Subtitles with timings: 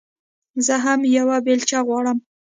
[0.65, 2.17] زه هم يوه بېلچه غواړم.